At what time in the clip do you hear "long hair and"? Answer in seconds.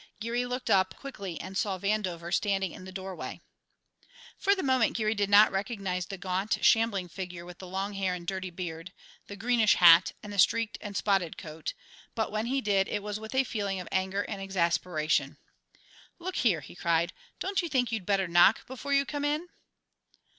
7.67-8.25